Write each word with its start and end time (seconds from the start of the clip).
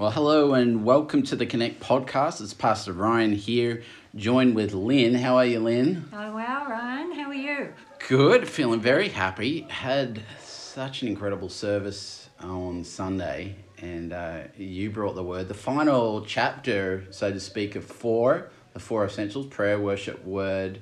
Well, 0.00 0.12
hello 0.12 0.54
and 0.54 0.82
welcome 0.82 1.24
to 1.24 1.36
the 1.36 1.44
Connect 1.44 1.78
podcast. 1.78 2.40
It's 2.40 2.54
Pastor 2.54 2.94
Ryan 2.94 3.34
here, 3.34 3.82
joined 4.16 4.54
with 4.54 4.72
Lynn. 4.72 5.14
How 5.14 5.36
are 5.36 5.44
you, 5.44 5.60
Lynn? 5.60 6.08
Oh, 6.10 6.34
well, 6.34 6.64
Ryan, 6.70 7.12
how 7.12 7.28
are 7.28 7.34
you? 7.34 7.74
Good, 8.08 8.48
feeling 8.48 8.80
very 8.80 9.10
happy. 9.10 9.66
Had 9.68 10.22
such 10.42 11.02
an 11.02 11.08
incredible 11.08 11.50
service 11.50 12.30
on 12.40 12.82
Sunday, 12.82 13.56
and 13.82 14.14
uh, 14.14 14.44
you 14.56 14.88
brought 14.88 15.16
the 15.16 15.22
word. 15.22 15.48
The 15.48 15.54
final 15.54 16.24
chapter, 16.24 17.04
so 17.10 17.30
to 17.30 17.38
speak, 17.38 17.76
of 17.76 17.84
four, 17.84 18.48
the 18.72 18.80
four 18.80 19.04
essentials 19.04 19.48
prayer, 19.48 19.78
worship, 19.78 20.24
word, 20.24 20.80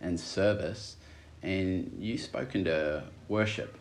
and 0.00 0.18
service. 0.18 0.96
And 1.40 1.96
you 2.00 2.18
spoke 2.18 2.56
into 2.56 3.04
worship. 3.28 3.78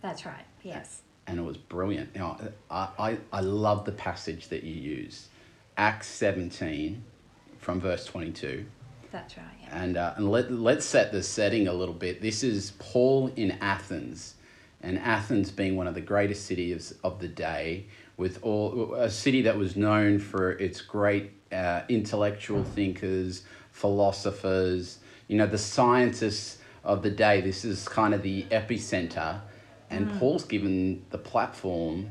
That's 0.00 0.24
right, 0.24 0.46
yes. 0.62 1.02
And 1.26 1.38
it 1.38 1.42
was 1.42 1.56
brilliant. 1.56 2.10
You 2.14 2.20
know, 2.20 2.36
I, 2.70 2.88
I, 2.98 3.18
I 3.32 3.40
love 3.40 3.84
the 3.84 3.92
passage 3.92 4.48
that 4.48 4.64
you 4.64 4.74
use, 4.74 5.28
Acts 5.76 6.08
17 6.08 7.02
from 7.58 7.80
verse 7.80 8.04
22. 8.04 8.64
That's 9.10 9.36
right, 9.36 9.46
yeah. 9.62 9.82
And, 9.82 9.96
uh, 9.96 10.14
and 10.16 10.30
let, 10.30 10.50
let's 10.50 10.86
set 10.86 11.12
the 11.12 11.22
setting 11.22 11.68
a 11.68 11.72
little 11.72 11.94
bit. 11.94 12.22
This 12.22 12.42
is 12.42 12.72
Paul 12.78 13.30
in 13.36 13.52
Athens, 13.60 14.34
and 14.82 14.98
Athens 14.98 15.50
being 15.50 15.76
one 15.76 15.86
of 15.86 15.94
the 15.94 16.00
greatest 16.00 16.46
cities 16.46 16.94
of 17.04 17.20
the 17.20 17.28
day, 17.28 17.86
with 18.16 18.38
all 18.42 18.94
a 18.94 19.10
city 19.10 19.42
that 19.42 19.56
was 19.56 19.76
known 19.76 20.18
for 20.18 20.52
its 20.52 20.80
great 20.80 21.32
uh, 21.52 21.82
intellectual 21.88 22.64
thinkers, 22.64 23.44
philosophers, 23.70 24.98
you 25.28 25.36
know, 25.36 25.46
the 25.46 25.58
scientists 25.58 26.58
of 26.84 27.02
the 27.02 27.10
day. 27.10 27.40
This 27.40 27.64
is 27.64 27.88
kind 27.88 28.14
of 28.14 28.22
the 28.22 28.44
epicenter, 28.44 29.40
and 29.92 30.18
Paul's 30.18 30.44
given 30.44 31.04
the 31.10 31.18
platform 31.18 32.10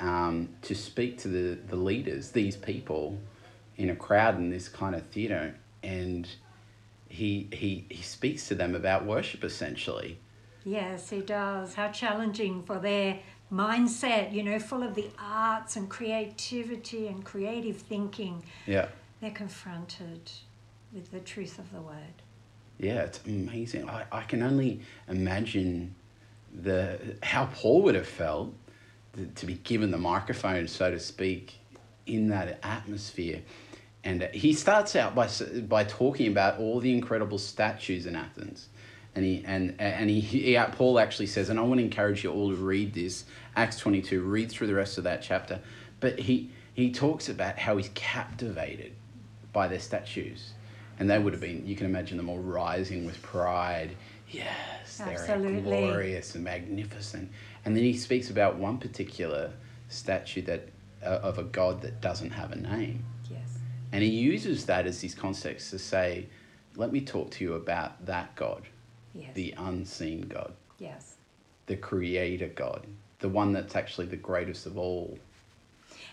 um, 0.00 0.48
to 0.62 0.74
speak 0.74 1.18
to 1.18 1.28
the, 1.28 1.58
the 1.68 1.76
leaders, 1.76 2.30
these 2.30 2.56
people, 2.56 3.18
in 3.76 3.90
a 3.90 3.96
crowd 3.96 4.36
in 4.36 4.50
this 4.50 4.68
kind 4.68 4.94
of 4.94 5.06
theater, 5.06 5.54
and 5.82 6.28
he 7.08 7.48
he 7.52 7.86
he 7.90 8.02
speaks 8.02 8.48
to 8.48 8.54
them 8.54 8.74
about 8.74 9.04
worship 9.04 9.44
essentially. 9.44 10.18
Yes, 10.64 11.10
he 11.10 11.20
does. 11.20 11.74
How 11.74 11.88
challenging 11.88 12.62
for 12.62 12.78
their 12.78 13.18
mindset, 13.52 14.32
you 14.32 14.42
know, 14.42 14.58
full 14.58 14.82
of 14.82 14.94
the 14.94 15.08
arts 15.18 15.76
and 15.76 15.88
creativity 15.88 17.08
and 17.08 17.24
creative 17.24 17.78
thinking. 17.78 18.44
Yeah. 18.66 18.88
They're 19.20 19.30
confronted 19.30 20.30
with 20.92 21.10
the 21.10 21.20
truth 21.20 21.58
of 21.58 21.72
the 21.72 21.80
word. 21.80 22.22
Yeah, 22.78 23.02
it's 23.02 23.20
amazing. 23.26 23.88
I, 23.88 24.04
I 24.10 24.22
can 24.22 24.42
only 24.42 24.80
imagine 25.08 25.94
the 26.52 27.16
how 27.22 27.46
Paul 27.46 27.82
would 27.82 27.94
have 27.94 28.06
felt 28.08 28.54
to, 29.36 29.46
be 29.46 29.54
given 29.54 29.90
the 29.90 29.98
microphone, 29.98 30.68
so 30.68 30.90
to 30.90 30.98
speak, 30.98 31.54
in 32.06 32.28
that 32.28 32.58
atmosphere. 32.62 33.42
And 34.02 34.22
he 34.32 34.52
starts 34.52 34.96
out 34.96 35.14
by 35.14 35.28
by 35.68 35.84
talking 35.84 36.28
about 36.28 36.58
all 36.58 36.80
the 36.80 36.92
incredible 36.92 37.38
statues 37.38 38.06
in 38.06 38.16
Athens. 38.16 38.68
And 39.14 39.24
he 39.24 39.42
and 39.46 39.74
and 39.78 40.08
he, 40.08 40.20
he 40.20 40.58
Paul 40.72 40.98
actually 40.98 41.26
says, 41.26 41.50
and 41.50 41.58
I 41.58 41.62
want 41.62 41.78
to 41.78 41.84
encourage 41.84 42.24
you 42.24 42.32
all 42.32 42.50
to 42.50 42.56
read 42.56 42.94
this 42.94 43.24
Acts 43.56 43.76
twenty 43.78 44.00
two. 44.00 44.22
Read 44.22 44.50
through 44.50 44.68
the 44.68 44.74
rest 44.74 44.98
of 44.98 45.04
that 45.04 45.22
chapter. 45.22 45.60
But 45.98 46.18
he 46.20 46.50
he 46.72 46.92
talks 46.92 47.28
about 47.28 47.58
how 47.58 47.76
he's 47.76 47.90
captivated 47.94 48.92
by 49.52 49.66
their 49.68 49.80
statues, 49.80 50.52
and 50.98 51.10
they 51.10 51.18
would 51.18 51.32
have 51.32 51.42
been. 51.42 51.66
You 51.66 51.76
can 51.76 51.86
imagine 51.86 52.16
them 52.16 52.28
all 52.28 52.38
rising 52.38 53.04
with 53.04 53.20
pride. 53.20 53.96
Yes, 54.30 54.98
they're 54.98 55.08
Absolutely. 55.18 55.62
glorious 55.62 56.34
and 56.34 56.44
magnificent. 56.44 57.30
And 57.64 57.76
then 57.76 57.82
he 57.84 57.96
speaks 57.96 58.30
about 58.30 58.56
one 58.56 58.78
particular 58.78 59.52
statue 59.88 60.42
that 60.42 60.68
uh, 61.04 61.06
of 61.22 61.38
a 61.38 61.42
god 61.44 61.82
that 61.82 62.00
doesn't 62.00 62.30
have 62.30 62.52
a 62.52 62.56
name. 62.56 63.04
Yes. 63.30 63.58
And 63.92 64.02
he 64.02 64.10
uses 64.10 64.66
that 64.66 64.86
as 64.86 65.00
his 65.00 65.14
context 65.14 65.70
to 65.70 65.78
say, 65.78 66.26
let 66.76 66.92
me 66.92 67.00
talk 67.00 67.30
to 67.32 67.44
you 67.44 67.54
about 67.54 68.04
that 68.06 68.34
God, 68.36 68.62
Yes. 69.14 69.30
the 69.34 69.54
unseen 69.58 70.22
God, 70.28 70.52
yes. 70.78 71.16
the 71.66 71.76
creator 71.76 72.48
God, 72.48 72.86
the 73.18 73.28
one 73.28 73.52
that's 73.52 73.74
actually 73.74 74.06
the 74.06 74.16
greatest 74.16 74.66
of 74.66 74.78
all. 74.78 75.18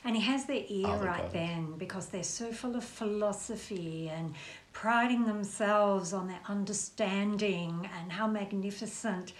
And 0.03 0.15
he 0.15 0.21
has 0.23 0.45
their 0.45 0.63
ear 0.67 0.87
Other 0.87 1.05
right 1.05 1.21
gods. 1.21 1.33
then 1.33 1.73
because 1.77 2.07
they're 2.07 2.23
so 2.23 2.51
full 2.51 2.75
of 2.75 2.83
philosophy 2.83 4.09
and 4.09 4.33
priding 4.81 5.25
themselves 5.25 6.13
on 6.13 6.27
their 6.27 6.39
understanding 6.47 7.89
and 7.99 8.11
how 8.11 8.27
magnificent 8.27 9.33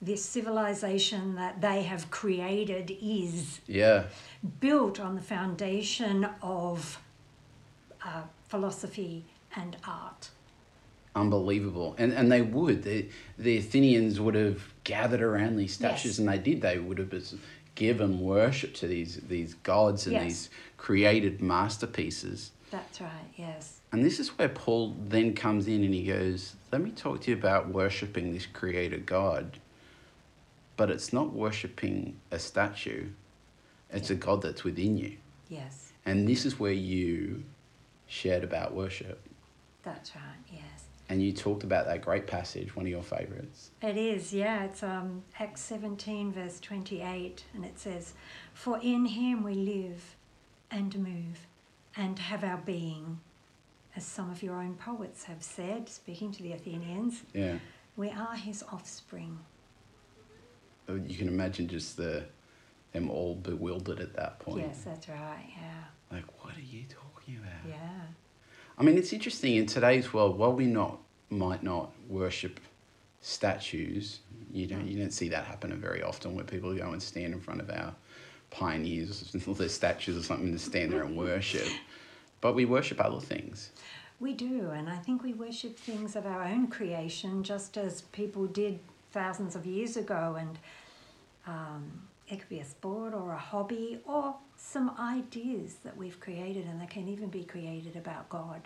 this 0.00 0.24
civilization 0.24 1.34
that 1.34 1.60
they 1.60 1.82
have 1.82 2.08
created 2.12 2.96
is. 3.02 3.60
Yeah, 3.66 4.04
built 4.60 5.00
on 5.00 5.16
the 5.16 5.20
foundation 5.20 6.28
of 6.40 7.00
uh, 8.04 8.22
philosophy 8.48 9.24
and 9.56 9.76
art. 9.84 10.30
unbelievable. 11.16 11.96
And 11.98 12.12
and 12.12 12.30
they 12.30 12.42
would. 12.42 12.84
The, 12.84 13.08
the 13.36 13.58
Athenians 13.58 14.20
would 14.20 14.36
have 14.36 14.60
gathered 14.84 15.22
around 15.22 15.56
these 15.56 15.74
statues, 15.74 16.12
Yes. 16.12 16.18
and 16.20 16.28
they 16.28 16.38
did. 16.38 16.60
They 16.62 16.78
would 16.78 16.98
have 16.98 17.12
given 17.74 18.20
worship 18.20 18.74
to 18.74 18.86
these, 18.86 19.16
these 19.28 19.54
gods 19.54 20.06
and 20.06 20.12
Yes. 20.12 20.22
these 20.24 20.50
created 20.76 21.42
masterpieces. 21.42 22.52
That's 22.70 23.00
right, 23.00 23.30
yes. 23.36 23.80
And 23.94 24.04
this 24.04 24.18
is 24.18 24.36
where 24.36 24.48
Paul 24.48 24.96
then 24.98 25.34
comes 25.34 25.68
in 25.68 25.84
and 25.84 25.94
he 25.94 26.02
goes, 26.02 26.56
Let 26.72 26.80
me 26.80 26.90
talk 26.90 27.20
to 27.20 27.30
you 27.30 27.36
about 27.36 27.68
worshipping 27.68 28.32
this 28.32 28.44
creator 28.44 28.96
God. 28.96 29.60
But 30.76 30.90
it's 30.90 31.12
not 31.12 31.32
worshipping 31.32 32.16
a 32.32 32.40
statue, 32.40 33.10
it's 33.92 34.10
a 34.10 34.16
God 34.16 34.42
that's 34.42 34.64
within 34.64 34.98
you. 34.98 35.18
Yes, 35.48 35.92
And 36.04 36.26
this 36.26 36.44
is 36.44 36.58
where 36.58 36.72
you 36.72 37.44
shared 38.08 38.42
about 38.42 38.74
worship. 38.74 39.20
that's 39.84 40.16
right, 40.16 40.42
yes. 40.52 40.86
And 41.08 41.22
you 41.22 41.32
talked 41.32 41.62
about 41.62 41.86
that 41.86 42.02
great 42.02 42.26
passage, 42.26 42.74
one 42.74 42.86
of 42.86 42.90
your 42.90 43.04
favorites. 43.04 43.70
It 43.80 43.96
is, 43.96 44.32
yeah. 44.32 44.64
It's 44.64 44.82
um, 44.82 45.22
Acts 45.38 45.60
17, 45.60 46.32
verse 46.32 46.58
28, 46.58 47.44
and 47.54 47.64
it 47.64 47.78
says, 47.78 48.14
For 48.54 48.76
in 48.80 49.04
him 49.04 49.44
we 49.44 49.54
live 49.54 50.16
and 50.68 50.98
move 50.98 51.46
and 51.96 52.18
have 52.18 52.42
our 52.42 52.58
being. 52.58 53.20
As 53.96 54.04
some 54.04 54.30
of 54.30 54.42
your 54.42 54.54
own 54.56 54.74
poets 54.74 55.24
have 55.24 55.42
said, 55.42 55.88
speaking 55.88 56.32
to 56.32 56.42
the 56.42 56.52
Athenians, 56.52 57.22
Yeah. 57.32 57.58
we 57.96 58.10
are 58.10 58.34
his 58.34 58.62
offspring. 58.72 59.38
Uh, 60.88 60.94
You 60.94 61.16
can 61.16 61.28
imagine 61.28 61.68
just 61.68 61.96
the 61.96 62.24
them 62.92 63.10
all 63.10 63.34
bewildered 63.34 63.98
at 64.00 64.14
that 64.14 64.38
point. 64.38 64.66
Yes, 64.66 64.84
that's 64.84 65.08
right, 65.08 65.46
yeah. 65.56 65.84
Like, 66.12 66.44
what 66.44 66.56
are 66.56 66.60
you 66.60 66.84
talking 66.88 67.36
about? 67.38 67.68
Yeah. 67.68 68.02
I 68.78 68.82
mean, 68.84 68.96
it's 68.96 69.12
interesting 69.12 69.56
in 69.56 69.66
today's 69.66 70.12
world. 70.12 70.38
While 70.38 70.52
we 70.52 70.66
not 70.66 71.00
might 71.28 71.62
not 71.64 71.90
worship 72.08 72.60
statues, 73.20 74.20
you 74.52 74.66
don't 74.68 74.86
you 74.86 74.98
don't 74.98 75.12
see 75.12 75.28
that 75.30 75.44
happening 75.44 75.78
very 75.80 76.02
often. 76.02 76.34
Where 76.36 76.44
people 76.44 76.74
go 76.74 76.90
and 76.92 77.02
stand 77.02 77.32
in 77.32 77.40
front 77.40 77.60
of 77.60 77.70
our 77.70 77.94
pioneers, 78.50 79.32
their 79.32 79.68
statues 79.68 80.16
or 80.16 80.22
something, 80.22 80.52
to 80.52 80.58
stand 80.58 80.92
there 80.92 81.02
and 81.02 81.16
worship. 81.16 81.66
But 82.44 82.54
we 82.54 82.66
worship 82.66 83.00
other 83.02 83.20
things. 83.20 83.70
We 84.20 84.34
do, 84.34 84.68
and 84.68 84.90
I 84.90 84.96
think 84.98 85.22
we 85.22 85.32
worship 85.32 85.78
things 85.78 86.14
of 86.14 86.26
our 86.26 86.42
own 86.44 86.66
creation 86.66 87.42
just 87.42 87.78
as 87.78 88.02
people 88.12 88.46
did 88.46 88.80
thousands 89.12 89.56
of 89.56 89.64
years 89.64 89.96
ago. 89.96 90.36
And 90.38 90.58
um, 91.46 92.02
it 92.28 92.40
could 92.40 92.50
be 92.50 92.58
a 92.58 92.64
sport 92.66 93.14
or 93.14 93.32
a 93.32 93.38
hobby 93.38 93.98
or 94.06 94.34
some 94.58 94.94
ideas 95.00 95.76
that 95.84 95.96
we've 95.96 96.20
created, 96.20 96.66
and 96.66 96.78
they 96.82 96.84
can 96.86 97.08
even 97.08 97.30
be 97.30 97.44
created 97.44 97.96
about 97.96 98.28
God, 98.28 98.60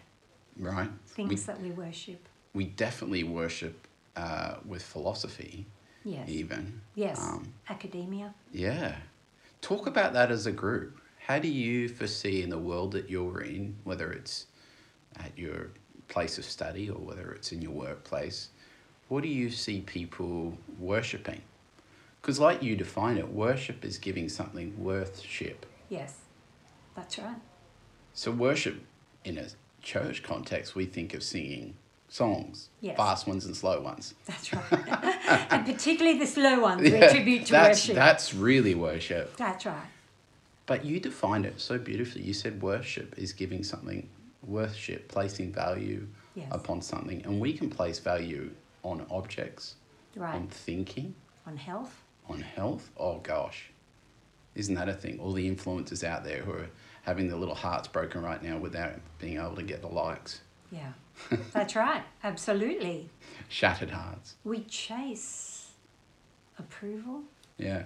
Right. 0.58 0.90
things 1.06 1.28
We, 1.30 1.36
that 1.36 1.60
we 1.60 1.70
worship. 1.70 2.28
we 2.54 2.64
definitely 2.64 3.22
worship 3.22 3.86
uh, 4.16 4.56
with 4.66 4.82
philosophy, 4.82 5.66
Yes. 6.04 6.28
even. 6.28 6.80
Yes. 6.96 7.20
Um, 7.20 7.52
Academia. 7.70 8.34
Yeah. 8.52 8.96
Talk 9.60 9.86
about 9.86 10.14
that 10.14 10.32
as 10.32 10.46
a 10.46 10.52
group. 10.52 11.00
How 11.28 11.38
do 11.38 11.48
you 11.48 11.90
foresee 11.90 12.42
in 12.42 12.48
the 12.48 12.58
world 12.58 12.92
that 12.92 13.10
you're 13.10 13.42
in, 13.42 13.76
whether 13.84 14.10
it's 14.10 14.46
at 15.14 15.36
your 15.36 15.68
place 16.08 16.38
of 16.38 16.44
study 16.46 16.88
or 16.88 16.96
whether 16.96 17.32
it's 17.32 17.52
in 17.52 17.60
your 17.60 17.72
workplace, 17.72 18.48
what 19.08 19.22
do 19.22 19.28
you 19.28 19.50
see 19.50 19.82
people 19.82 20.56
worshipping? 20.78 21.42
Because, 22.22 22.40
like 22.40 22.62
you 22.62 22.76
define 22.76 23.18
it, 23.18 23.28
worship 23.28 23.84
is 23.84 23.98
giving 23.98 24.30
something 24.30 24.82
worthship. 24.82 25.66
Yes. 25.90 26.14
That's 26.96 27.18
right. 27.18 27.36
So, 28.14 28.30
worship 28.30 28.80
in 29.22 29.36
a 29.36 29.48
church 29.82 30.22
context, 30.22 30.74
we 30.74 30.86
think 30.86 31.12
of 31.12 31.22
singing 31.22 31.74
songs, 32.08 32.70
Yes. 32.80 32.96
fast 32.96 33.26
ones 33.26 33.44
and 33.44 33.54
slow 33.54 33.82
ones. 33.82 34.14
That's 34.24 34.50
right. 34.54 34.64
and 35.50 35.66
particularly 35.66 36.18
the 36.18 36.26
slow 36.26 36.60
ones 36.60 36.80
we 36.80 36.94
attribute 36.94 37.44
to 37.46 37.52
that's, 37.52 37.82
worship. 37.82 37.94
That's 37.96 38.32
really 38.32 38.74
worship. 38.74 39.36
That's 39.36 39.66
right. 39.66 39.88
But 40.68 40.84
you 40.84 41.00
defined 41.00 41.46
it 41.46 41.60
so 41.60 41.78
beautifully. 41.78 42.22
You 42.22 42.34
said 42.34 42.62
worship 42.62 43.18
is 43.18 43.32
giving 43.32 43.64
something 43.64 44.08
worship, 44.46 45.08
placing 45.08 45.52
value 45.52 46.06
Yes. 46.34 46.46
upon 46.52 46.82
something. 46.82 47.22
And 47.24 47.40
we 47.40 47.52
can 47.54 47.68
place 47.68 47.98
value 47.98 48.52
on 48.84 49.04
objects, 49.10 49.74
Right. 50.14 50.34
on 50.36 50.46
thinking, 50.48 51.16
On 51.46 51.56
health. 51.56 52.00
on 52.28 52.42
health. 52.42 52.90
Oh 52.96 53.18
gosh. 53.18 53.70
Isn't 54.54 54.74
that 54.76 54.88
a 54.88 54.94
thing? 54.94 55.18
All 55.18 55.32
the 55.32 55.50
influencers 55.50 56.04
out 56.04 56.22
there 56.22 56.42
who 56.42 56.52
are 56.52 56.68
having 57.02 57.28
their 57.28 57.38
little 57.38 57.54
hearts 57.56 57.88
broken 57.88 58.22
right 58.22 58.42
now 58.42 58.58
without 58.58 58.92
being 59.18 59.38
able 59.38 59.56
to 59.56 59.62
get 59.62 59.80
the 59.80 59.88
likes. 59.88 60.42
Yeah, 60.70 60.92
that's 61.52 61.74
right. 61.74 62.02
Absolutely. 62.22 63.08
Shattered 63.48 63.90
hearts. 63.90 64.34
We 64.44 64.64
chase 64.64 65.70
approval. 66.58 67.22
Yeah. 67.56 67.84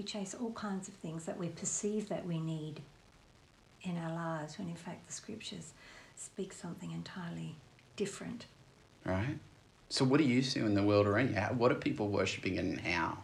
We 0.00 0.04
chase 0.04 0.34
all 0.34 0.52
kinds 0.52 0.88
of 0.88 0.94
things 0.94 1.26
that 1.26 1.36
we 1.36 1.48
perceive 1.48 2.08
that 2.08 2.26
we 2.26 2.40
need 2.40 2.80
in 3.82 3.98
our 3.98 4.14
lives 4.14 4.58
when 4.58 4.70
in 4.70 4.74
fact 4.74 5.06
the 5.06 5.12
scriptures 5.12 5.74
speak 6.16 6.54
something 6.54 6.90
entirely 6.90 7.54
different. 7.96 8.46
Right. 9.04 9.36
So, 9.90 10.06
what 10.06 10.16
do 10.16 10.24
you 10.24 10.40
see 10.40 10.60
in 10.60 10.72
the 10.72 10.82
world 10.82 11.06
around 11.06 11.34
you? 11.34 11.40
What 11.54 11.70
are 11.70 11.74
people 11.74 12.08
worshipping 12.08 12.58
and 12.58 12.80
how? 12.80 13.18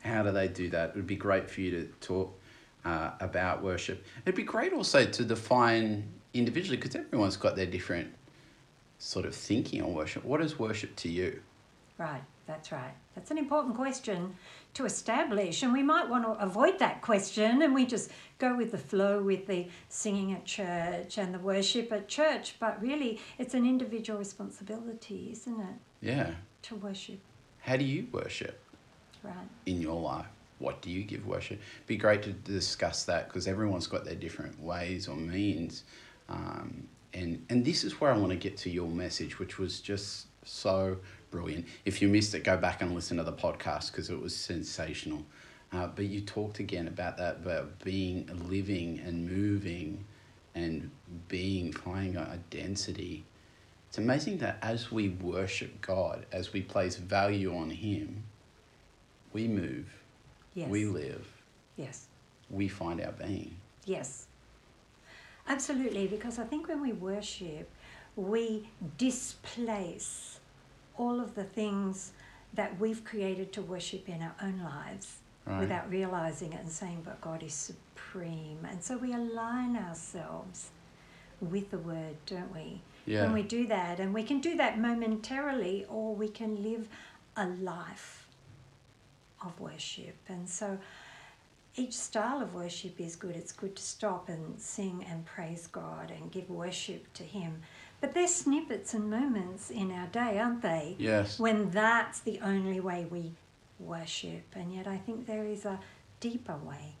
How 0.00 0.24
do 0.24 0.32
they 0.32 0.48
do 0.48 0.70
that? 0.70 0.88
It 0.88 0.96
would 0.96 1.06
be 1.06 1.14
great 1.14 1.48
for 1.48 1.60
you 1.60 1.70
to 1.70 1.84
talk 2.00 2.36
uh, 2.84 3.12
about 3.20 3.62
worship. 3.62 4.04
It'd 4.26 4.34
be 4.34 4.42
great 4.42 4.72
also 4.72 5.04
to 5.04 5.24
define 5.24 6.02
individually 6.34 6.78
because 6.78 6.96
everyone's 6.96 7.36
got 7.36 7.54
their 7.54 7.66
different 7.66 8.12
sort 8.98 9.24
of 9.24 9.36
thinking 9.36 9.80
on 9.80 9.94
worship. 9.94 10.24
What 10.24 10.40
is 10.40 10.58
worship 10.58 10.96
to 10.96 11.08
you? 11.08 11.40
Right, 11.98 12.22
that's 12.46 12.72
right. 12.72 12.94
That's 13.14 13.30
an 13.30 13.38
important 13.38 13.76
question 13.76 14.34
to 14.74 14.84
establish, 14.86 15.62
and 15.62 15.72
we 15.72 15.82
might 15.82 16.08
want 16.08 16.24
to 16.24 16.30
avoid 16.42 16.78
that 16.78 17.02
question 17.02 17.60
and 17.62 17.74
we 17.74 17.84
just 17.84 18.10
go 18.38 18.56
with 18.56 18.72
the 18.72 18.78
flow 18.78 19.22
with 19.22 19.46
the 19.46 19.68
singing 19.88 20.32
at 20.32 20.44
church 20.46 21.18
and 21.18 21.34
the 21.34 21.38
worship 21.38 21.92
at 21.92 22.08
church. 22.08 22.56
But 22.58 22.80
really, 22.80 23.20
it's 23.38 23.54
an 23.54 23.66
individual 23.66 24.18
responsibility, 24.18 25.28
isn't 25.32 25.60
it, 25.60 25.76
Yeah. 26.00 26.34
to 26.62 26.76
worship? 26.76 27.20
How 27.60 27.76
do 27.76 27.84
you 27.84 28.08
worship 28.10 28.58
Right. 29.22 29.34
in 29.66 29.80
your 29.80 30.00
life? 30.00 30.26
What 30.58 30.80
do 30.80 30.90
you 30.90 31.04
give 31.04 31.26
worship? 31.26 31.60
Be 31.86 31.96
great 31.96 32.22
to 32.22 32.32
discuss 32.32 33.04
that 33.04 33.28
because 33.28 33.46
everyone's 33.46 33.86
got 33.86 34.04
their 34.04 34.14
different 34.14 34.58
ways 34.60 35.06
or 35.08 35.16
means. 35.16 35.84
Um, 36.28 36.88
and, 37.12 37.44
and 37.50 37.64
this 37.64 37.84
is 37.84 38.00
where 38.00 38.10
I 38.12 38.16
want 38.16 38.30
to 38.30 38.36
get 38.38 38.56
to 38.58 38.70
your 38.70 38.88
message, 38.88 39.38
which 39.38 39.58
was 39.58 39.80
just 39.80 40.28
so 40.44 40.98
brilliant. 41.32 41.66
If 41.84 42.00
you 42.00 42.06
missed 42.08 42.34
it, 42.34 42.44
go 42.44 42.56
back 42.56 42.80
and 42.82 42.94
listen 42.94 43.16
to 43.16 43.24
the 43.24 43.32
podcast 43.32 43.90
because 43.90 44.10
it 44.10 44.20
was 44.20 44.36
sensational. 44.36 45.24
Uh, 45.72 45.88
but 45.88 46.04
you 46.04 46.20
talked 46.20 46.60
again 46.60 46.86
about 46.86 47.16
that, 47.16 47.36
about 47.36 47.82
being 47.82 48.28
living 48.48 49.00
and 49.04 49.28
moving 49.28 50.04
and 50.54 50.90
being, 51.28 51.72
finding 51.72 52.16
a 52.16 52.38
density. 52.50 53.24
It's 53.88 53.98
amazing 53.98 54.38
that 54.38 54.58
as 54.62 54.92
we 54.92 55.08
worship 55.08 55.80
God, 55.80 56.26
as 56.30 56.52
we 56.52 56.60
place 56.60 56.96
value 56.96 57.56
on 57.56 57.70
Him, 57.70 58.22
we 59.32 59.48
move, 59.48 59.88
Yes. 60.54 60.68
we 60.68 60.84
live, 60.84 61.26
yes. 61.76 62.06
we 62.50 62.68
find 62.68 63.00
our 63.00 63.12
being. 63.12 63.56
Yes. 63.86 64.26
Absolutely, 65.48 66.06
because 66.06 66.38
I 66.38 66.44
think 66.44 66.68
when 66.68 66.82
we 66.82 66.92
worship, 66.92 67.70
we 68.14 68.68
displace 68.98 70.38
all 71.02 71.20
of 71.20 71.34
the 71.34 71.44
things 71.44 72.12
that 72.54 72.78
we've 72.78 73.02
created 73.04 73.52
to 73.54 73.62
worship 73.62 74.08
in 74.08 74.22
our 74.22 74.34
own 74.42 74.58
lives 74.62 75.08
Right. 75.44 75.58
without 75.58 75.90
realizing 75.90 76.52
it 76.52 76.60
and 76.60 76.70
saying, 76.70 77.00
but 77.04 77.20
God 77.20 77.42
is 77.42 77.52
supreme. 77.52 78.64
And 78.70 78.80
so 78.80 78.96
we 78.96 79.12
align 79.12 79.76
ourselves 79.76 80.70
with 81.40 81.72
the 81.72 81.78
word, 81.78 82.14
don't 82.26 82.52
we? 82.54 82.80
Yeah. 83.06 83.22
When 83.24 83.32
we 83.32 83.42
do 83.42 83.66
that, 83.66 83.98
and 83.98 84.14
we 84.14 84.22
can 84.22 84.38
do 84.40 84.56
that 84.58 84.78
momentarily, 84.78 85.84
or 85.88 86.14
we 86.14 86.28
can 86.28 86.62
live 86.62 86.88
a 87.36 87.48
life 87.48 88.28
of 89.44 89.58
worship. 89.58 90.14
And 90.28 90.48
so 90.48 90.78
each 91.74 91.94
style 91.94 92.40
of 92.40 92.54
worship 92.54 93.00
is 93.00 93.16
good. 93.16 93.34
It's 93.34 93.50
good 93.52 93.74
to 93.74 93.82
stop 93.82 94.28
and 94.28 94.60
sing 94.60 95.04
and 95.10 95.24
praise 95.24 95.66
God 95.66 96.12
and 96.16 96.30
give 96.30 96.48
worship 96.50 97.12
to 97.14 97.24
Him. 97.24 97.62
But 98.02 98.14
they're 98.14 98.26
snippets 98.26 98.94
and 98.94 99.08
moments 99.08 99.70
in 99.70 99.92
our 99.92 100.08
day, 100.08 100.36
aren't 100.40 100.60
they? 100.60 100.96
Yes. 100.98 101.38
When 101.38 101.70
that's 101.70 102.18
the 102.18 102.40
only 102.40 102.80
way 102.80 103.06
we 103.08 103.30
worship. 103.78 104.42
And 104.54 104.74
yet 104.74 104.88
I 104.88 104.96
think 104.98 105.26
there 105.26 105.44
is 105.44 105.64
a 105.64 105.78
deeper 106.18 106.56
way 106.56 106.96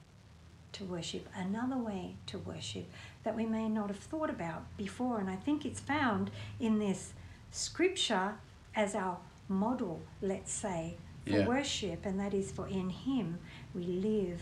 to 0.74 0.84
worship, 0.84 1.28
another 1.34 1.76
way 1.76 2.14
to 2.26 2.38
worship 2.38 2.88
that 3.24 3.36
we 3.36 3.44
may 3.44 3.68
not 3.68 3.88
have 3.88 3.98
thought 3.98 4.30
about 4.30 4.64
before. 4.76 5.18
And 5.18 5.28
I 5.28 5.34
think 5.34 5.66
it's 5.66 5.80
found 5.80 6.30
in 6.60 6.78
this 6.78 7.12
scripture 7.50 8.34
as 8.76 8.94
our 8.94 9.18
model, 9.48 10.00
let's 10.22 10.52
say, 10.52 10.96
for 11.26 11.30
Yeah. 11.38 11.48
worship, 11.48 12.06
and 12.06 12.18
that 12.20 12.32
is 12.32 12.52
for 12.52 12.68
in 12.68 12.90
Him 12.90 13.38
we 13.74 13.82
live 13.82 14.40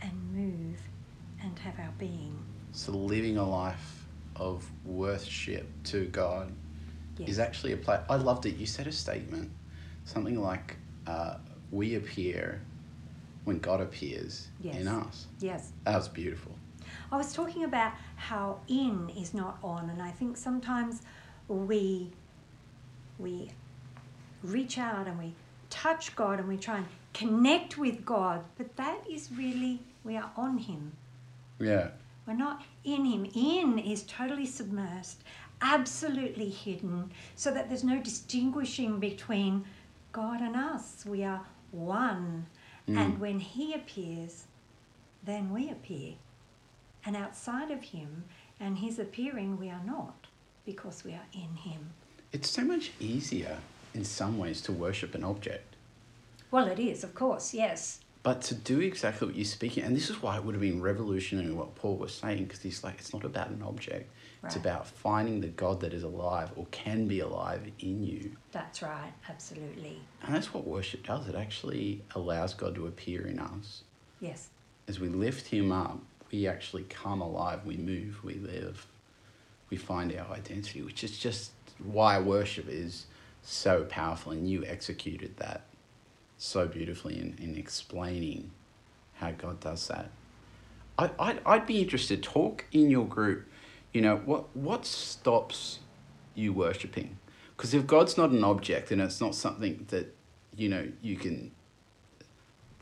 and 0.00 0.32
move 0.32 0.78
and 1.42 1.58
have 1.58 1.80
our 1.80 1.92
being. 1.98 2.38
So 2.70 2.92
living 2.92 3.36
a 3.36 3.44
life 3.44 4.05
of 4.38 4.70
worship 4.84 5.68
to 5.84 6.06
God 6.06 6.52
Yes. 7.18 7.30
is 7.30 7.38
actually 7.38 7.72
a 7.72 7.76
play. 7.78 7.98
I 8.10 8.16
loved 8.16 8.44
it. 8.46 8.56
You 8.56 8.66
said 8.66 8.86
a 8.86 8.92
statement, 8.92 9.50
something 10.04 10.38
like, 10.40 10.76
uh, 11.06 11.38
"We 11.70 11.94
appear 11.94 12.60
when 13.44 13.58
God 13.58 13.80
appears 13.80 14.48
Yes. 14.60 14.76
in 14.76 14.88
us." 14.88 15.26
Yes. 15.40 15.72
That 15.84 15.96
was 15.96 16.08
beautiful. 16.08 16.52
I 17.10 17.16
was 17.16 17.32
talking 17.32 17.64
about 17.64 17.92
how 18.16 18.60
in 18.68 19.08
is 19.10 19.32
not 19.32 19.58
on, 19.62 19.88
and 19.90 20.02
I 20.02 20.10
think 20.10 20.36
sometimes 20.36 21.02
we 21.48 22.12
we 23.18 23.50
reach 24.42 24.76
out 24.76 25.06
and 25.08 25.18
we 25.18 25.32
touch 25.70 26.14
God 26.14 26.38
and 26.38 26.48
we 26.48 26.58
try 26.58 26.76
and 26.78 26.86
connect 27.14 27.78
with 27.78 28.04
God, 28.04 28.44
but 28.58 28.76
that 28.76 28.98
is 29.08 29.30
really 29.32 29.80
we 30.04 30.16
are 30.16 30.30
on 30.36 30.58
Him. 30.58 30.92
Yeah. 31.58 31.92
We're 32.26 32.34
not 32.34 32.62
in 32.84 33.04
Him. 33.04 33.30
In 33.34 33.78
is 33.78 34.02
totally 34.02 34.46
submersed, 34.46 35.16
absolutely 35.60 36.50
hidden, 36.50 37.12
so 37.34 37.52
that 37.52 37.68
there's 37.68 37.84
no 37.84 38.00
distinguishing 38.00 38.98
between 38.98 39.64
God 40.12 40.40
and 40.40 40.56
us. 40.56 41.04
We 41.06 41.24
are 41.24 41.42
one. 41.70 42.46
Mm. 42.88 42.96
And 42.98 43.20
when 43.20 43.40
He 43.40 43.74
appears, 43.74 44.44
then 45.24 45.52
we 45.52 45.70
appear. 45.70 46.14
And 47.04 47.16
outside 47.16 47.70
of 47.70 47.82
Him 47.82 48.24
and 48.58 48.78
His 48.78 48.98
appearing, 48.98 49.58
we 49.58 49.70
are 49.70 49.82
not, 49.84 50.26
because 50.64 51.04
we 51.04 51.12
are 51.12 51.26
in 51.32 51.54
Him. 51.56 51.90
It's 52.32 52.50
so 52.50 52.62
much 52.62 52.90
easier 52.98 53.58
in 53.94 54.04
some 54.04 54.36
ways 54.36 54.60
to 54.62 54.72
worship 54.72 55.14
an 55.14 55.22
object. 55.22 55.76
Well, 56.50 56.66
it 56.66 56.78
is, 56.78 57.04
of 57.04 57.14
course, 57.14 57.54
yes. 57.54 58.00
But 58.26 58.42
to 58.42 58.56
do 58.56 58.80
exactly 58.80 59.28
what 59.28 59.36
you're 59.36 59.44
speaking, 59.44 59.84
and 59.84 59.94
this 59.94 60.10
is 60.10 60.20
why 60.20 60.36
it 60.36 60.42
would 60.42 60.56
have 60.56 60.60
been 60.60 60.82
revolutionary 60.82 61.52
what 61.52 61.76
Paul 61.76 61.96
was 61.96 62.12
saying, 62.12 62.42
because 62.46 62.60
he's 62.60 62.82
like, 62.82 62.98
it's 62.98 63.12
not 63.12 63.22
about 63.22 63.50
an 63.50 63.62
object. 63.62 64.10
It's 64.42 64.56
about 64.56 64.88
finding 64.88 65.40
the 65.40 65.46
God 65.46 65.78
that 65.82 65.94
is 65.94 66.02
alive 66.02 66.50
or 66.56 66.66
can 66.72 67.06
be 67.06 67.20
alive 67.20 67.62
in 67.78 68.02
you. 68.02 68.32
That's 68.50 68.82
right, 68.82 69.12
absolutely. 69.28 70.00
And 70.24 70.34
that's 70.34 70.52
what 70.52 70.66
worship 70.66 71.06
does. 71.06 71.28
It 71.28 71.36
actually 71.36 72.02
allows 72.16 72.52
God 72.52 72.74
to 72.74 72.88
appear 72.88 73.28
in 73.28 73.38
us. 73.38 73.84
Yes, 74.18 74.48
As 74.88 74.98
we 74.98 75.08
lift 75.08 75.46
Him 75.46 75.70
up, 75.70 76.00
we 76.32 76.48
actually 76.48 76.82
come 76.88 77.20
alive, 77.20 77.64
we 77.64 77.76
move, 77.76 78.24
we 78.24 78.34
live, 78.34 78.88
we 79.70 79.76
find 79.76 80.12
our 80.12 80.34
identity, 80.34 80.82
which 80.82 81.04
is 81.04 81.16
just 81.16 81.52
why 81.78 82.18
worship 82.18 82.68
is 82.68 83.06
so 83.42 83.84
powerful. 83.84 84.32
And 84.32 84.50
you 84.50 84.64
executed 84.64 85.36
that 85.36 85.62
so 86.38 86.66
beautifully 86.66 87.18
in, 87.18 87.36
in 87.40 87.56
explaining 87.56 88.50
how 89.14 89.30
God 89.30 89.60
does 89.60 89.88
that. 89.88 90.10
I, 90.98 91.10
I'd, 91.18 91.40
I'd 91.44 91.66
be 91.66 91.80
interested, 91.80 92.22
talk 92.22 92.64
in 92.72 92.90
your 92.90 93.06
group, 93.06 93.46
you 93.92 94.02
know, 94.02 94.16
what, 94.16 94.54
what 94.54 94.84
stops 94.84 95.80
you 96.34 96.52
worshipping? 96.52 97.18
Because 97.56 97.72
if 97.72 97.86
God's 97.86 98.16
not 98.16 98.30
an 98.30 98.44
object 98.44 98.90
and 98.90 99.00
it's 99.00 99.20
not 99.20 99.34
something 99.34 99.86
that, 99.88 100.14
you 100.54 100.68
know, 100.68 100.88
you 101.02 101.16
can 101.16 101.52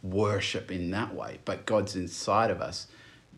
worship 0.03 0.71
in 0.71 0.91
that 0.91 1.15
way, 1.15 1.39
but 1.45 1.67
God's 1.67 1.97
inside 1.97 2.51
of 2.51 2.61
us, 2.61 2.89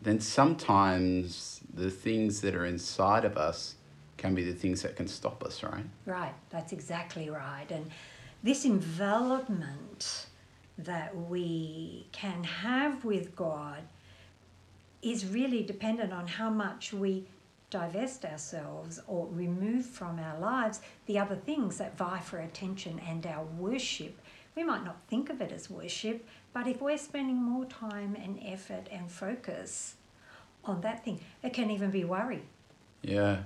then 0.01 0.19
sometimes 0.19 1.61
the 1.73 1.89
things 1.89 2.41
that 2.41 2.55
are 2.55 2.65
inside 2.65 3.25
of 3.25 3.37
us 3.37 3.75
can 4.17 4.33
be 4.33 4.43
the 4.43 4.53
things 4.53 4.81
that 4.81 4.95
can 4.95 5.07
stop 5.07 5.43
us, 5.43 5.63
right? 5.63 5.85
right, 6.05 6.33
that's 6.49 6.73
exactly 6.73 7.29
right. 7.29 7.67
And 7.69 7.89
this 8.47 8.63
envelopment 8.63 10.27
that 10.77 11.13
we 11.13 12.07
can 12.13 12.45
have 12.45 13.03
with 13.03 13.35
God 13.35 13.83
is 15.01 15.25
really 15.25 15.63
dependent 15.63 16.13
on 16.13 16.27
how 16.27 16.49
much 16.49 16.93
we 16.93 17.25
divest 17.69 18.23
ourselves 18.23 19.01
or 19.05 19.27
remove 19.31 19.85
from 19.85 20.17
our 20.17 20.39
lives 20.39 20.79
the 21.07 21.19
other 21.19 21.35
things 21.35 21.77
that 21.77 21.97
vie 21.97 22.19
for 22.19 22.39
attention 22.39 23.01
and 23.05 23.27
our 23.27 23.43
worship. 23.57 24.17
We 24.55 24.63
might 24.63 24.85
not 24.85 25.01
think 25.09 25.29
of 25.29 25.41
it 25.41 25.51
as 25.51 25.69
worship, 25.69 26.25
but 26.53 26.67
if 26.67 26.79
we're 26.79 26.97
spending 26.97 27.35
more 27.35 27.65
time 27.65 28.15
and 28.15 28.39
effort 28.41 28.87
and 28.89 29.11
focus 29.11 29.95
on 30.63 30.79
that 30.81 31.03
thing, 31.03 31.19
it 31.43 31.51
can 31.51 31.69
even 31.69 31.91
be 31.91 32.05
worry. 32.05 32.43
Yeah. 33.01 33.39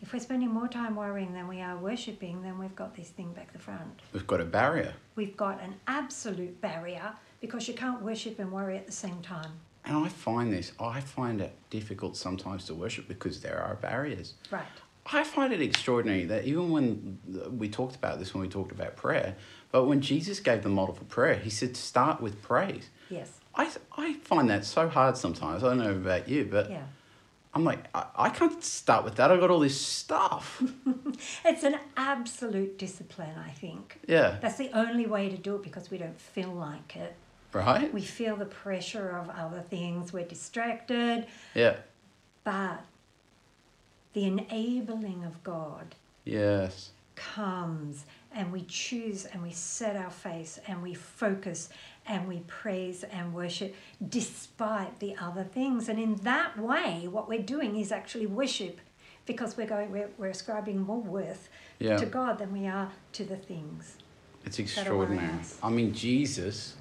If 0.00 0.12
we're 0.12 0.20
spending 0.20 0.50
more 0.50 0.68
time 0.68 0.94
worrying 0.94 1.32
than 1.32 1.48
we 1.48 1.60
are 1.60 1.76
worshipping, 1.76 2.42
then 2.42 2.58
we've 2.58 2.76
got 2.76 2.94
this 2.94 3.08
thing 3.08 3.32
back 3.32 3.52
the 3.52 3.58
front. 3.58 4.00
We've 4.12 4.26
got 4.26 4.40
a 4.40 4.44
barrier. 4.44 4.94
We've 5.16 5.36
got 5.36 5.60
an 5.60 5.74
absolute 5.86 6.60
barrier 6.60 7.14
because 7.40 7.66
you 7.66 7.74
can't 7.74 8.02
worship 8.02 8.38
and 8.38 8.52
worry 8.52 8.76
at 8.76 8.86
the 8.86 8.92
same 8.92 9.20
time. 9.22 9.52
And 9.84 9.96
I 9.96 10.08
find 10.08 10.52
this, 10.52 10.72
I 10.78 11.00
find 11.00 11.40
it 11.40 11.52
difficult 11.70 12.16
sometimes 12.16 12.64
to 12.66 12.74
worship 12.74 13.08
because 13.08 13.40
there 13.40 13.60
are 13.60 13.74
barriers. 13.74 14.34
Right. 14.50 14.66
I 15.10 15.24
find 15.24 15.52
it 15.52 15.62
extraordinary 15.62 16.26
that 16.26 16.44
even 16.44 16.70
when 16.70 17.18
we 17.50 17.68
talked 17.68 17.96
about 17.96 18.18
this 18.18 18.34
when 18.34 18.42
we 18.42 18.48
talked 18.48 18.72
about 18.72 18.96
prayer, 18.96 19.36
but 19.72 19.84
when 19.84 20.00
Jesus 20.00 20.38
gave 20.38 20.62
the 20.62 20.68
model 20.68 20.94
for 20.94 21.04
prayer, 21.04 21.36
he 21.36 21.50
said 21.50 21.74
to 21.74 21.80
start 21.80 22.20
with 22.20 22.42
praise. 22.42 22.90
Yes. 23.08 23.32
I, 23.54 23.70
I 23.96 24.14
find 24.14 24.50
that 24.50 24.64
so 24.64 24.88
hard 24.88 25.16
sometimes. 25.16 25.64
I 25.64 25.68
don't 25.68 25.78
know 25.78 25.92
about 25.92 26.28
you, 26.28 26.44
but 26.50 26.70
Yeah. 26.70 26.82
I'm 27.54 27.64
like, 27.64 27.84
I, 27.94 28.06
I 28.16 28.28
can't 28.30 28.62
start 28.62 29.04
with 29.04 29.16
that. 29.16 29.30
I've 29.32 29.40
got 29.40 29.50
all 29.50 29.60
this 29.60 29.80
stuff. 29.80 30.62
It's 31.44 31.64
an 31.64 31.76
absolute 31.96 32.78
discipline, 32.78 33.36
I 33.44 33.50
think. 33.50 33.98
yeah. 34.06 34.36
That's 34.40 34.56
the 34.56 34.70
only 34.72 35.06
way 35.06 35.28
to 35.28 35.36
do 35.36 35.56
it 35.56 35.62
because 35.64 35.90
we 35.90 35.98
don't 35.98 36.20
feel 36.20 36.50
like 36.52 36.94
it. 36.96 37.14
Right? 37.52 37.92
We 37.92 38.02
feel 38.02 38.36
the 38.36 38.44
pressure 38.44 39.10
of 39.16 39.28
other 39.30 39.60
things, 39.60 40.12
we're 40.12 40.24
distracted, 40.26 41.26
Yeah. 41.54 41.76
but 42.44 42.84
the 44.12 44.24
enabling 44.26 45.24
of 45.24 45.42
God 45.42 45.94
Yes. 46.24 46.90
comes 47.16 48.04
and 48.32 48.52
we 48.52 48.62
choose 48.62 49.24
and 49.24 49.42
we 49.42 49.50
set 49.50 49.96
our 49.96 50.10
face 50.10 50.60
and 50.68 50.82
we 50.82 50.94
focus 50.94 51.70
and 52.08 52.26
we 52.26 52.38
praise 52.46 53.04
and 53.04 53.34
worship 53.34 53.74
despite 54.06 54.98
the 54.98 55.14
other 55.16 55.44
things. 55.44 55.88
And 55.88 55.98
in 55.98 56.16
that 56.16 56.58
way, 56.58 57.06
what 57.08 57.28
we're 57.28 57.42
doing 57.42 57.76
is 57.76 57.92
actually 57.92 58.26
worship 58.26 58.80
because 59.26 59.56
we're 59.56 59.66
going, 59.66 59.92
we're, 59.92 60.08
we're 60.16 60.28
ascribing 60.30 60.80
more 60.80 61.02
worth 61.02 61.48
Yeah. 61.78 61.98
to 61.98 62.06
God 62.06 62.38
than 62.38 62.52
we 62.52 62.66
are 62.66 62.90
to 63.12 63.24
the 63.24 63.36
things. 63.36 63.98
It's 64.44 64.58
extraordinary. 64.58 65.28
I 65.62 65.68
mean, 65.68 65.92
Jesus, 65.92 66.76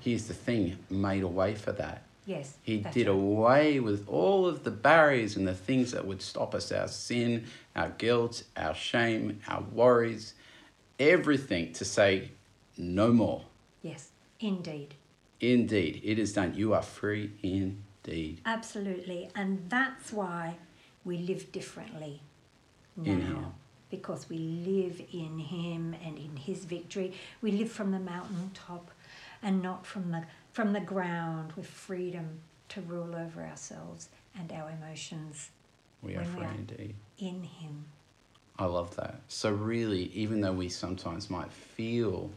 here's 0.00 0.26
the 0.26 0.34
thing, 0.34 0.78
made 0.90 1.22
a 1.22 1.28
way 1.28 1.54
for 1.54 1.72
that. 1.72 2.02
Yes. 2.26 2.58
He 2.62 2.76
did 2.76 3.06
right. 3.06 3.14
away 3.14 3.80
with 3.80 4.06
all 4.06 4.46
of 4.46 4.62
the 4.62 4.70
barriers 4.70 5.36
and 5.36 5.48
the 5.48 5.54
things 5.54 5.92
that 5.92 6.06
would 6.06 6.20
stop 6.20 6.54
us 6.54 6.70
our 6.70 6.88
sin, 6.88 7.46
our 7.74 7.88
guilt, 7.88 8.42
our 8.54 8.74
shame, 8.74 9.40
our 9.48 9.62
worries, 9.72 10.34
everything 11.00 11.72
to 11.72 11.86
say, 11.86 12.32
no 12.76 13.12
more. 13.12 13.44
Yes, 13.80 14.10
indeed. 14.40 14.94
Indeed, 15.40 16.00
it 16.04 16.18
is 16.18 16.32
done. 16.32 16.54
You 16.54 16.74
are 16.74 16.82
free 16.82 17.30
indeed. 17.42 18.40
Absolutely. 18.44 19.30
And 19.34 19.64
that's 19.68 20.12
why 20.12 20.56
we 21.04 21.18
live 21.18 21.52
differently 21.52 22.22
now. 22.96 23.12
In 23.12 23.20
Him. 23.20 23.46
Because 23.90 24.28
we 24.28 24.38
live 24.38 25.00
in 25.12 25.38
Him 25.38 25.94
and 26.04 26.18
in 26.18 26.36
His 26.36 26.64
victory. 26.64 27.14
We 27.40 27.52
live 27.52 27.70
from 27.70 27.92
the 27.92 27.98
mountaintop 28.00 28.90
and 29.42 29.62
not 29.62 29.86
from 29.86 30.10
the 30.10 30.24
from 30.52 30.72
the 30.72 30.80
ground 30.80 31.52
with 31.52 31.66
freedom 31.66 32.40
to 32.70 32.80
rule 32.80 33.14
over 33.14 33.42
ourselves 33.42 34.08
and 34.36 34.50
our 34.52 34.70
emotions 34.70 35.50
We 36.02 36.16
are 36.16 36.24
free 36.24 36.46
indeed. 36.56 36.94
in 37.18 37.44
Him. 37.44 37.84
I 38.58 38.64
love 38.64 38.96
that. 38.96 39.20
So, 39.28 39.52
really, 39.52 40.10
even 40.14 40.40
though 40.40 40.52
we 40.52 40.68
sometimes 40.68 41.30
might 41.30 41.52
feel 41.52 42.30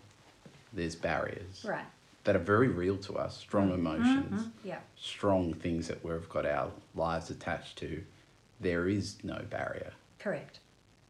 there's 0.74 0.96
barriers 0.96 1.64
Right. 1.66 1.86
that 2.24 2.36
are 2.36 2.40
very 2.40 2.68
real 2.68 2.98
to 3.00 3.18
us, 3.18 3.38
strong 3.38 3.72
emotions, 3.74 4.42
Mhm. 4.44 4.52
Yeah. 4.64 4.80
strong 4.96 5.54
things 5.54 5.88
that 5.88 6.04
we've 6.04 6.28
got 6.30 6.46
our 6.46 6.72
lives 6.96 7.30
attached 7.30 7.78
to, 7.80 8.04
there 8.60 8.88
is 8.88 9.24
no 9.24 9.42
barrier, 9.50 9.94
Correct. 10.20 10.60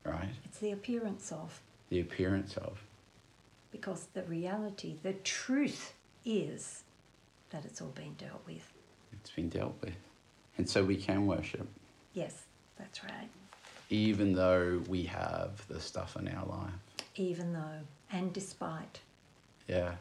right? 0.04 0.30
It's 0.46 0.60
the 0.60 0.72
appearance 0.72 1.32
of. 1.32 1.62
The 1.90 2.00
appearance 2.00 2.56
of. 2.58 2.82
Because 3.72 4.08
the 4.14 4.24
reality, 4.24 4.98
the 5.04 5.14
truth 5.14 5.94
is 6.26 6.84
that 7.50 7.66
it's 7.66 7.82
all 7.82 7.90
been 7.90 8.14
dealt 8.16 8.46
with. 8.46 8.72
It's 9.14 9.30
been 9.32 9.50
dealt 9.50 9.76
with. 9.82 9.96
And 10.58 10.70
so 10.70 10.84
we 10.84 10.98
can 10.98 11.28
worship, 11.28 11.68
Yes, 12.14 12.46
that's 12.78 13.04
right. 13.04 13.30
even 13.90 14.34
though 14.34 14.82
we 14.88 15.04
have 15.04 15.66
the 15.68 15.80
stuff 15.82 16.16
in 16.16 16.28
our 16.30 16.46
life. 16.46 16.74
even 17.16 17.52
though 17.54 17.82
and 18.10 18.32
despite 18.34 19.02
Yeah. 19.72 19.92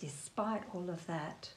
despite 0.00 0.62
all 0.74 0.88
of 0.88 1.06
that 1.06 1.50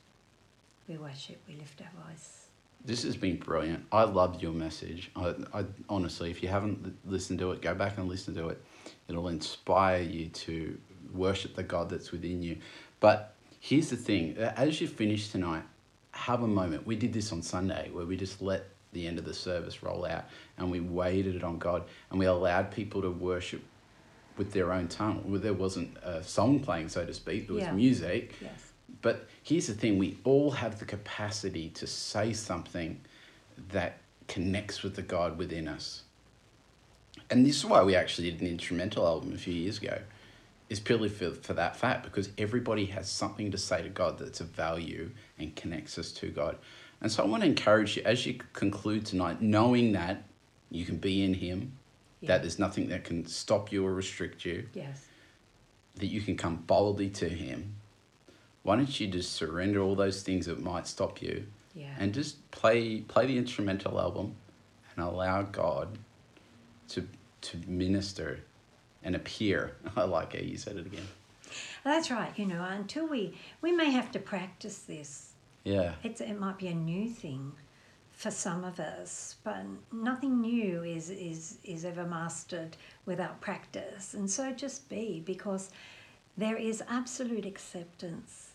we 0.88 0.98
worship 0.98 1.38
we 1.48 1.56
lift 1.56 1.82
our 1.82 2.06
voice 2.06 2.48
This 2.84 3.04
has 3.04 3.16
been 3.16 3.38
brilliant. 3.38 3.86
I 3.92 4.04
loved 4.04 4.42
your 4.42 4.54
message. 4.54 5.12
I, 5.16 5.36
I 5.54 5.66
honestly, 5.88 6.32
if 6.32 6.42
you 6.44 6.50
haven't 6.50 6.98
listened 7.06 7.40
to 7.40 7.52
it, 7.52 7.62
go 7.62 7.76
back 7.76 7.98
and 8.00 8.10
listen 8.10 8.34
to 8.36 8.50
it. 8.50 8.60
It'll 9.08 9.28
inspire 9.28 10.02
you 10.02 10.30
to 10.46 10.78
worship 11.14 11.56
the 11.56 11.64
God 11.64 11.90
that's 11.92 12.12
within 12.12 12.42
you. 12.42 12.58
But 13.00 13.36
here's 13.60 13.90
the 13.92 13.98
thing: 13.98 14.36
as 14.38 14.82
you 14.82 14.88
finish 14.88 15.30
tonight, 15.30 15.64
have 16.12 16.42
a 16.42 16.48
moment. 16.48 16.86
We 16.88 16.96
did 16.96 17.14
this 17.14 17.32
on 17.32 17.42
Sunday 17.44 17.90
where 17.94 18.06
we 18.06 18.18
just 18.18 18.42
let 18.42 18.64
the 18.94 19.08
end 19.08 19.20
of 19.20 19.26
the 19.26 19.34
service 19.34 19.84
roll 19.84 20.06
out 20.06 20.26
and 20.58 20.70
we 20.70 20.80
waited 20.80 21.36
it 21.36 21.44
on 21.44 21.58
God 21.58 21.84
and 22.10 22.20
we 22.20 22.26
allowed 22.26 22.72
people 22.72 23.02
to 23.02 23.10
worship 23.12 23.62
with 24.38 24.54
their 24.54 24.72
own 24.72 24.88
tongue. 24.88 25.24
Well, 25.26 25.40
There 25.40 25.54
wasn't 25.54 25.98
a 26.04 26.24
song 26.24 26.60
playing, 26.60 26.90
so 26.90 27.06
to 27.06 27.14
speak. 27.14 27.48
There 27.48 27.56
was 27.56 27.64
Yeah. 27.66 27.74
music. 27.74 28.34
yes 28.42 28.72
But 29.02 29.28
here's 29.42 29.68
the 29.68 29.74
thing 29.74 29.98
we 29.98 30.18
all 30.24 30.52
have 30.52 30.80
the 30.80 30.86
capacity 30.86 31.70
to 31.70 31.88
say 31.88 32.34
something 32.34 33.02
that 33.72 33.98
connects 34.28 34.84
with 34.84 34.96
the 34.96 35.02
God 35.02 35.38
within 35.38 35.68
us. 35.68 36.04
And 37.30 37.46
this 37.46 37.56
is 37.58 37.66
why 37.66 37.84
we 37.84 37.96
actually 37.96 38.32
did 38.32 38.42
an 38.42 38.48
instrumental 38.48 39.06
album 39.06 39.34
a 39.34 39.38
few 39.38 39.54
years 39.54 39.78
ago, 39.78 40.02
is 40.70 40.80
purely 40.80 41.10
for, 41.10 41.32
for 41.32 41.54
that 41.54 41.76
fact, 41.76 42.04
because 42.04 42.30
everybody 42.38 42.86
has 42.88 43.10
something 43.10 43.52
to 43.52 43.58
say 43.58 43.82
to 43.82 43.90
God 43.90 44.18
that's 44.20 44.40
of 44.40 44.48
value 44.48 45.12
and 45.40 45.56
connects 45.56 45.98
us 45.98 46.12
to 46.14 46.30
God. 46.30 46.58
And 47.02 47.12
so 47.12 47.24
I 47.24 47.26
want 47.28 47.44
to 47.44 47.50
encourage 47.50 47.98
you 47.98 48.04
as 48.04 48.26
you 48.26 48.40
conclude 48.54 49.06
tonight, 49.06 49.42
knowing 49.42 49.94
that 49.94 50.24
you 50.70 50.86
can 50.86 50.98
be 50.98 51.24
in 51.24 51.34
Him, 51.34 51.74
Yeah. 52.22 52.28
that 52.30 52.42
there's 52.44 52.60
nothing 52.60 52.88
that 52.90 53.04
can 53.04 53.26
stop 53.26 53.72
you 53.72 53.86
or 53.86 53.94
restrict 53.94 54.46
you, 54.46 54.68
yes 54.74 55.06
that 55.96 56.08
you 56.08 56.22
can 56.22 56.38
come 56.38 56.56
boldly 56.56 57.10
to 57.10 57.28
Him. 57.28 57.76
Why 58.64 58.78
don't 58.78 58.98
you 59.00 59.08
just 59.08 59.34
surrender 59.34 59.82
all 59.82 59.94
those 59.96 60.24
things 60.24 60.46
that 60.46 60.60
might 60.62 60.88
stop 60.88 61.22
you 61.22 61.46
yeah 61.76 61.96
and 62.00 62.14
just 62.14 62.50
play 62.52 63.02
play 63.02 63.26
the 63.26 63.38
instrumental 63.38 64.00
album 64.00 64.36
and 64.96 65.06
allow 65.06 65.42
God 65.42 65.98
to 66.90 67.08
to 67.42 67.58
minister 67.68 68.40
and 69.04 69.16
appear. 69.16 69.76
I 69.96 70.04
like 70.04 70.34
how 70.34 70.40
you 70.40 70.58
said 70.58 70.78
it 70.78 70.86
again. 70.86 71.08
that's 71.84 72.10
right 72.12 72.32
you 72.38 72.46
know 72.46 72.64
until 72.64 73.08
we 73.08 73.34
we 73.62 73.72
may 73.72 73.90
have 73.92 74.12
to 74.12 74.20
practice 74.20 74.78
this 74.80 75.32
Yeah. 75.66 75.94
it's 76.04 76.22
it 76.22 76.40
might 76.40 76.58
be 76.58 76.68
a 76.68 76.74
new 76.76 77.10
thing 77.10 77.52
for 78.22 78.32
some 78.32 78.64
of 78.64 78.80
us 78.80 79.36
but 79.44 79.64
nothing 79.92 80.42
new 80.42 80.84
is 80.84 81.10
is 81.10 81.58
is 81.64 81.84
ever 81.86 82.06
mastered 82.06 82.78
without 83.06 83.42
practice 83.42 84.14
and 84.14 84.30
so 84.30 84.52
just 84.52 84.88
be 84.90 85.22
because 85.26 85.72
there 86.38 86.56
is 86.56 86.84
absolute 86.88 87.46
acceptance 87.46 88.52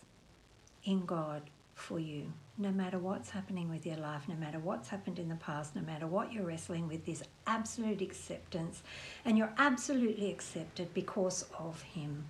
in 0.83 1.05
God 1.05 1.41
for 1.75 1.99
you. 1.99 2.31
No 2.57 2.71
matter 2.71 2.97
what's 2.97 3.29
happening 3.29 3.69
with 3.69 3.85
your 3.85 3.97
life, 3.97 4.23
no 4.27 4.35
matter 4.35 4.57
what's 4.57 4.89
happened 4.89 5.19
in 5.19 5.29
the 5.29 5.35
past, 5.35 5.75
no 5.75 5.83
matter 5.83 6.07
what 6.07 6.33
you're 6.33 6.45
wrestling 6.45 6.87
with, 6.87 7.05
there's 7.05 7.21
absolute 7.45 8.01
acceptance. 8.01 8.81
And 9.25 9.37
you're 9.37 9.53
absolutely 9.59 10.31
accepted 10.31 10.91
because 10.95 11.45
of 11.59 11.81
Him. 11.83 12.25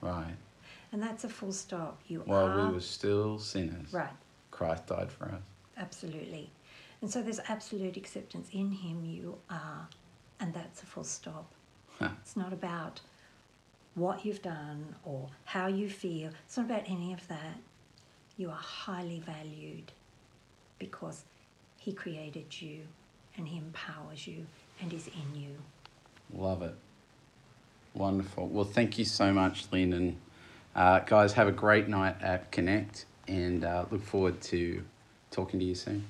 Right. 0.00 0.36
And 0.92 1.02
that's 1.02 1.24
a 1.24 1.28
full 1.28 1.50
stop. 1.52 2.00
You 2.06 2.20
While 2.24 2.46
are. 2.46 2.66
we 2.68 2.74
were 2.74 2.80
still 2.80 3.38
sinners, 3.40 3.92
Right, 3.92 4.12
Christ 4.52 4.86
died 4.86 5.10
for 5.10 5.24
us. 5.24 5.42
absolutely. 5.76 6.50
And 7.04 7.12
so 7.12 7.20
there's 7.20 7.40
absolute 7.48 7.98
acceptance 7.98 8.48
in 8.50 8.72
Him, 8.72 9.04
you 9.04 9.36
are. 9.50 9.86
And 10.40 10.54
that's 10.54 10.82
a 10.82 10.86
full 10.86 11.04
stop. 11.04 11.52
Huh. 11.98 12.08
It's 12.22 12.34
not 12.34 12.50
about 12.50 13.02
what 13.94 14.24
you've 14.24 14.40
done 14.40 14.94
or 15.04 15.28
how 15.44 15.66
you 15.66 15.90
feel. 15.90 16.30
It's 16.46 16.56
not 16.56 16.64
about 16.64 16.84
any 16.86 17.12
of 17.12 17.28
that. 17.28 17.58
You 18.38 18.48
are 18.48 18.56
highly 18.56 19.18
valued 19.20 19.92
because 20.78 21.24
He 21.76 21.92
created 21.92 22.46
you 22.62 22.78
and 23.36 23.46
He 23.46 23.58
empowers 23.58 24.26
you 24.26 24.46
and 24.80 24.90
is 24.90 25.08
in 25.08 25.38
you. 25.38 25.56
Love 26.32 26.62
it. 26.62 26.74
Wonderful. 27.92 28.46
Well, 28.48 28.64
thank 28.64 28.96
you 28.98 29.04
so 29.04 29.30
much, 29.30 29.66
Lynn. 29.70 29.92
And 29.92 30.16
uh, 30.74 31.00
guys, 31.00 31.34
have 31.34 31.48
a 31.48 31.52
great 31.52 31.86
night 31.86 32.16
at 32.22 32.50
Connect 32.50 33.04
and 33.28 33.62
uh, 33.62 33.84
look 33.90 34.02
forward 34.02 34.40
to 34.40 34.82
talking 35.30 35.60
to 35.60 35.66
you 35.66 35.74
soon. 35.74 36.08